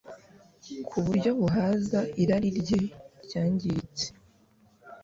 [0.87, 2.79] ku buryo buhaza irari rye
[3.25, 4.05] ryangiritse